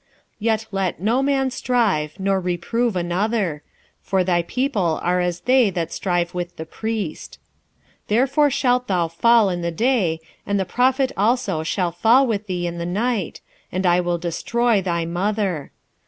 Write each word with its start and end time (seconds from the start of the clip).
4:4 0.01 0.07
Yet 0.39 0.65
let 0.71 0.99
no 0.99 1.21
man 1.21 1.51
strive, 1.51 2.19
nor 2.19 2.39
reprove 2.39 2.95
another: 2.95 3.61
for 4.01 4.23
thy 4.23 4.41
people 4.41 4.99
are 5.03 5.19
as 5.21 5.41
they 5.41 5.69
that 5.69 5.93
strive 5.93 6.33
with 6.33 6.55
the 6.55 6.65
priest. 6.65 7.37
4:5 7.43 7.97
Therefore 8.07 8.49
shalt 8.49 8.87
thou 8.87 9.07
fall 9.07 9.51
in 9.51 9.61
the 9.61 9.69
day, 9.69 10.19
and 10.43 10.59
the 10.59 10.65
prophet 10.65 11.11
also 11.15 11.61
shall 11.61 11.91
fall 11.91 12.25
with 12.25 12.47
thee 12.47 12.65
in 12.65 12.79
the 12.79 12.85
night, 12.87 13.41
and 13.71 13.85
I 13.85 13.99
will 13.99 14.17
destroy 14.17 14.81
thy 14.81 15.05
mother. 15.05 15.71